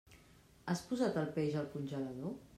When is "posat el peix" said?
0.93-1.61